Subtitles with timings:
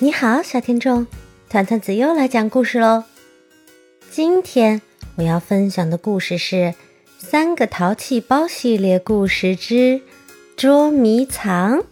[0.00, 1.08] 你好，小听众，
[1.50, 3.02] 团团子又来讲故事喽。
[4.12, 4.80] 今天
[5.16, 6.56] 我要分享的故事是
[7.18, 10.00] 《三个淘气包》系列故事之
[10.56, 11.82] 捉迷藏。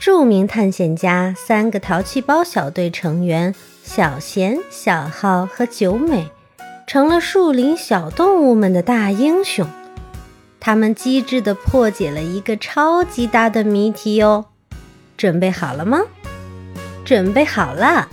[0.00, 3.52] 著名探险家三个淘气包小队成员
[3.82, 6.28] 小贤、小浩和九美，
[6.86, 9.66] 成了树林小动物们的大英雄。
[10.60, 14.44] 他们机智地破解了一个超级大的谜题哦！
[15.16, 16.02] 准备好了吗？
[17.04, 18.08] 准备好了。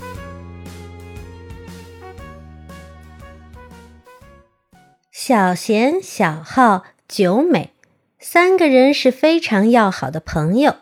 [5.12, 7.74] 小贤、小浩、九美
[8.20, 10.78] 三个人是非常要好的朋友，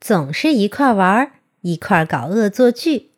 [0.00, 3.10] 总是一块玩，一块搞恶作剧，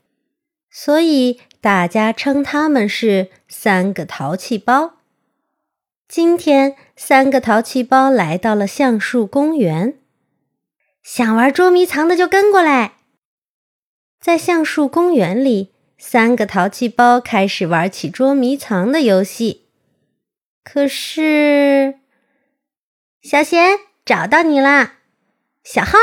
[0.70, 4.94] 所以大家称他们是三个淘气包。
[6.08, 9.98] 今天，三个淘气包来到了橡树公园。
[11.02, 12.95] 想玩捉迷藏的就跟过来。
[14.26, 19.68] 在橡树公园里，三个淘气包开始玩起捉迷藏的游戏。
[20.64, 22.00] 可是，
[23.22, 24.94] 小贤找到你啦！
[25.62, 25.96] 小浩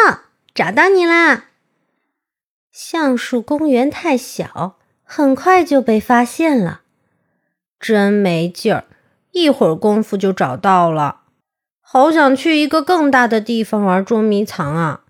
[0.55, 1.47] 找到你啦！
[2.71, 6.83] 橡树公园太小，很快就被发现了，
[7.77, 8.85] 真没劲儿。
[9.31, 11.23] 一会儿功夫就找到了，
[11.81, 15.02] 好想去一个更大的地方玩捉迷藏啊！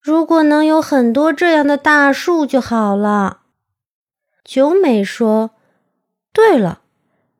[0.00, 3.40] 如果能有很多这样的大树就好了。
[4.42, 5.50] 九美说
[6.32, 6.80] ：“对了，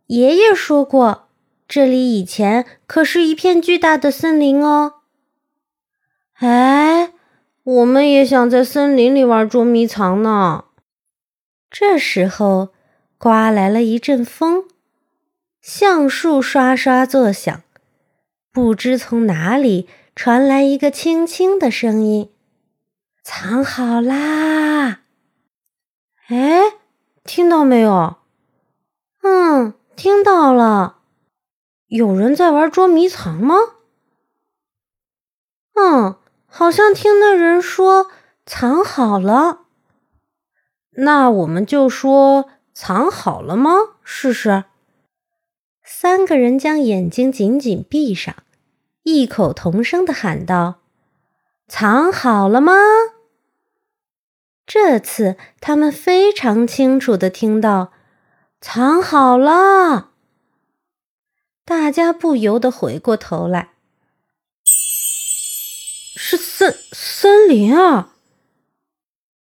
[0.06, 1.28] 爷爷说过，
[1.67, 4.97] 这里以前可是一片巨大的森林哦。”
[6.41, 7.12] 哎，
[7.62, 10.64] 我们也想在森林里玩捉迷藏呢。
[11.70, 12.70] 这时候，
[13.17, 14.64] 刮来了一阵风。
[15.61, 17.62] 橡树刷刷作响，
[18.50, 19.86] 不知从哪里
[20.17, 22.30] 传来一个轻轻的声音
[23.22, 25.00] ：“藏好啦！”
[26.28, 26.74] 哎，
[27.24, 28.16] 听到没有？
[29.22, 30.98] 嗯，听到了。
[31.89, 33.56] 有人在玩捉迷藏吗？
[35.74, 38.06] 嗯，好像听那人说
[38.46, 39.62] 藏好了。
[40.92, 43.72] 那我们就说藏好了吗？
[44.05, 44.64] 试试。
[45.83, 48.34] 三个人将眼睛紧紧闭上，
[49.02, 50.80] 异口同声的喊道
[51.70, 52.75] ：“藏好了吗？”
[54.67, 57.92] 这次他们非常清楚的听到
[58.61, 60.11] “藏好了”，
[61.64, 63.70] 大家不由得回过头来，
[64.64, 68.14] 是森森林啊！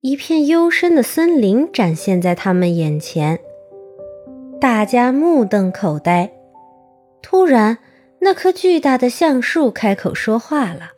[0.02, 3.40] 一片幽深的森林展现在他们眼前。
[4.60, 6.32] 大家目瞪口呆。
[7.22, 7.80] 突然，
[8.20, 10.92] 那棵巨大的橡树开口说话了：“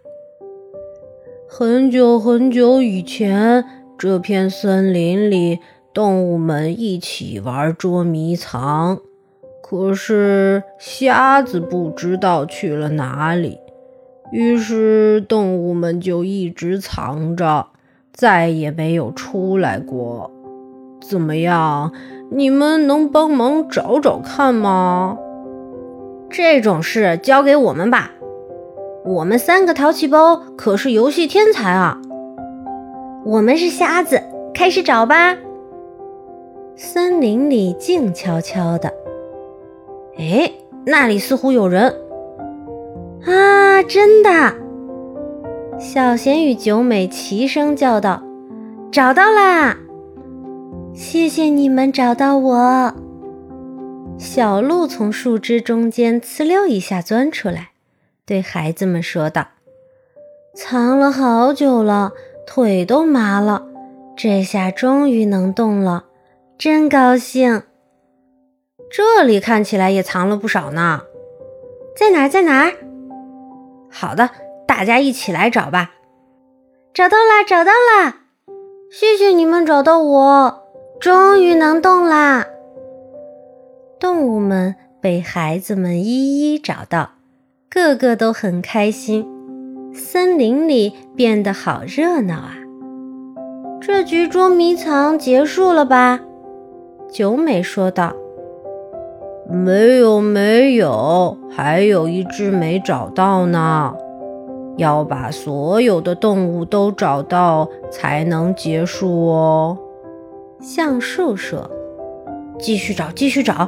[1.55, 3.63] 很久很久以前，
[3.95, 5.59] 这片森林里，
[5.93, 8.97] 动物们一起玩捉迷藏。
[9.61, 13.59] 可是瞎子不知道去了哪里，
[14.31, 17.67] 于是动物们就一直藏着，
[18.11, 20.31] 再也没有出来过。
[20.99, 21.93] 怎么样？”
[22.33, 25.19] 你们能帮忙找找看吗？
[26.31, 28.09] 这种事交给我们吧，
[29.05, 31.99] 我们三个淘气包可是游戏天才啊！
[33.25, 34.21] 我们是瞎子，
[34.53, 35.35] 开始找吧。
[36.75, 38.93] 森林里静悄悄的，
[40.17, 40.51] 哎，
[40.85, 41.93] 那里似乎有人
[43.25, 43.83] 啊！
[43.83, 44.29] 真的！
[45.77, 48.23] 小贤与九美齐声叫道
[48.89, 49.75] ：“找到啦！”
[50.95, 52.93] 谢谢你们找到我。
[54.17, 57.71] 小鹿从树枝中间呲溜一下钻出来，
[58.25, 59.47] 对孩子们说道
[60.55, 62.13] ：“藏了好久了，
[62.47, 63.67] 腿都麻了，
[64.15, 66.05] 这下终于能动了，
[66.57, 67.63] 真高兴。
[68.89, 71.01] 这里看起来也藏了不少呢，
[71.97, 72.29] 在哪儿？
[72.29, 72.73] 在哪儿？
[73.91, 74.29] 好的，
[74.65, 75.91] 大家一起来找吧。
[76.93, 78.21] 找到啦，找到啦！
[78.91, 80.59] 谢谢你们找到我。”
[81.01, 82.47] 终于能动啦！
[83.99, 87.12] 动物们被孩子们一一找到，
[87.73, 89.25] 个个都很开心。
[89.95, 92.53] 森林里变得好热闹啊！
[93.81, 96.19] 这局捉迷藏结束了吧？
[97.11, 98.13] 九美说道。
[99.49, 103.95] 没有，没有，还有一只没找到呢。
[104.77, 109.75] 要把所有的动物都找到才能结束哦。
[110.59, 111.67] 橡树说
[112.59, 113.67] ：“继续找，继续找，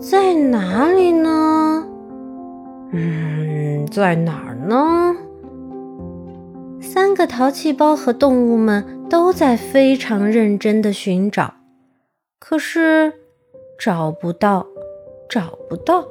[0.00, 1.51] 在哪里呢？
[2.92, 5.16] 嗯，在哪儿呢？”
[6.80, 11.54] 三个淘气包和动物们都在非常认真的寻找，
[12.38, 13.14] 可是
[13.78, 14.66] 找不到，
[15.28, 16.04] 找不到。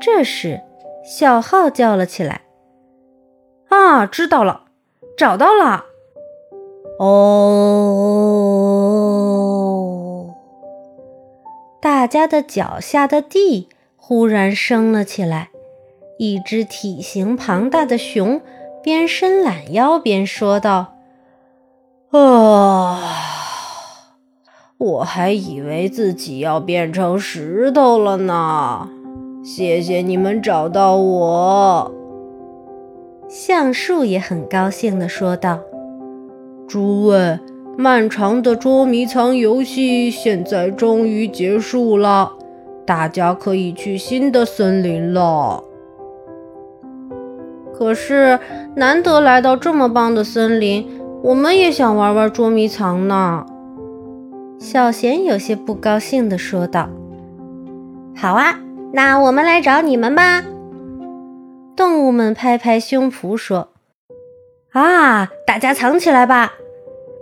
[0.00, 0.62] 这时，
[1.04, 2.42] 小号叫了起来
[3.68, 4.66] ：“啊，知道了，
[5.16, 5.84] 找到了！”
[6.98, 7.14] 哦，
[11.80, 13.68] 大家的脚下的地
[14.00, 15.50] 忽然升了起来，
[16.18, 18.40] 一只体型庞大的熊
[18.82, 20.94] 边伸懒腰边说道
[22.10, 23.00] ：“啊，
[24.78, 28.88] 我还以为自己要变成石头了呢！
[29.44, 31.92] 谢谢你们找到我。”
[33.28, 35.60] 橡树也很高兴地说道。
[36.66, 37.38] 诸位，
[37.76, 42.32] 漫长的捉迷藏游戏现在终于结束了，
[42.88, 45.62] 大家可以去新的森林了。
[47.74, 48.40] 可是，
[48.76, 53.44] 难得来到这么棒的森林，我们也想玩玩捉迷藏呢。
[54.58, 56.88] 小贤有些不高兴地说道
[58.16, 58.58] ：“好啊，
[58.94, 60.42] 那我们来找你们吧。”
[61.76, 63.68] 动物们拍拍胸脯说。
[64.72, 65.28] 啊！
[65.46, 66.54] 大家藏起来吧！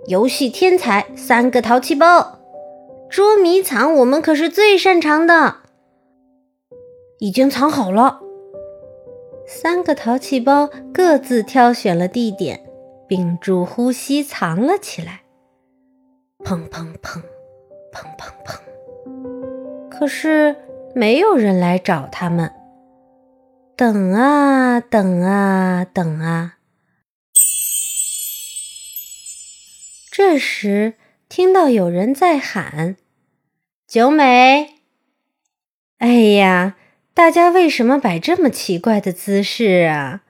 [0.07, 2.36] 游戏天才三个淘气包，
[3.08, 5.56] 捉迷藏我们可是最擅长的。
[7.19, 8.20] 已经藏好了。
[9.47, 12.69] 三个淘气包各自挑选了地点，
[13.08, 15.23] 屏住呼吸藏了起来。
[16.44, 17.23] 砰砰砰，
[17.93, 19.88] 砰砰砰。
[19.88, 20.56] 可是
[20.94, 22.52] 没有人来找他们。
[23.76, 26.55] 等啊等啊等啊。
[30.11, 30.94] 这时，
[31.28, 32.96] 听到有人在喊
[33.87, 34.81] ：“九美！”
[35.99, 36.76] 哎呀，
[37.12, 40.23] 大家为什么摆这么奇怪的姿势啊？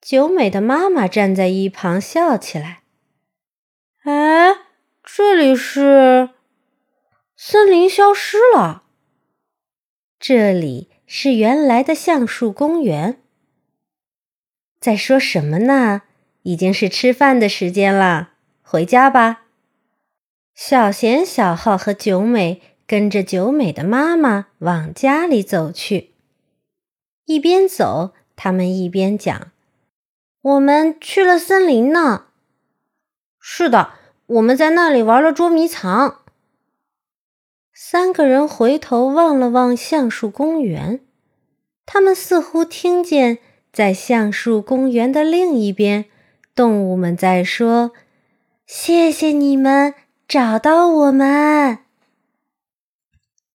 [0.00, 2.82] 九美的妈妈站在一旁笑起来
[4.04, 4.54] ：“哎，
[5.02, 6.30] 这里是
[7.36, 8.84] 森林消失了。
[10.18, 13.20] 这里是原来的橡树公园。
[14.80, 16.02] 在说什么呢？”
[16.44, 18.33] 已经是吃饭的时间了，
[18.66, 19.42] 回家吧。
[20.54, 26.10] 小贤、小浩和九美跟着九美的妈妈往家里走去。
[27.26, 29.52] 一边走，他们一边讲
[30.42, 32.26] ：“我们去了森林呢。
[33.38, 33.90] ”“是的，
[34.26, 36.22] 我们在那里玩了捉迷藏。”
[37.72, 41.00] 三个人回头望了望橡树公园，
[41.84, 43.38] 他们似乎听见
[43.72, 46.06] 在橡树公园的另一边。
[46.54, 47.92] 动物们在说
[48.66, 49.94] ：“谢谢你们
[50.26, 51.78] 找到我们。”